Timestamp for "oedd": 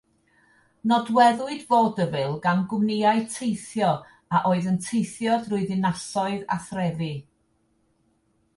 4.53-4.67